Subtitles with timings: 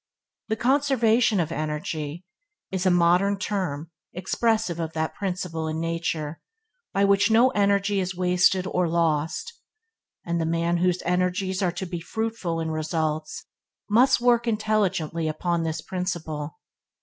[0.47, 2.25] "The conservation of energy"
[2.71, 6.41] is a modern term expressive of that principle in nature
[6.91, 9.53] by which no energy is wasted or lost,
[10.25, 13.45] and the man whose energies are to be fruitful in results
[13.91, 16.57] must work intelligently upon this principle.